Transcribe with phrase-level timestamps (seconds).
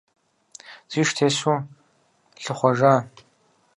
[0.91, 1.53] Зиш тесу
[2.43, 2.93] лъыхъуэжа.